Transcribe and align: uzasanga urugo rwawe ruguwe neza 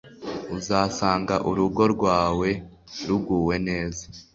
uzasanga 0.57 1.35
urugo 1.49 1.83
rwawe 1.93 2.49
ruguwe 3.07 3.55
neza 3.67 4.03